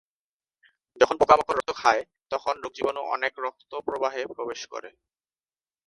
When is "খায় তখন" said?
1.75-2.55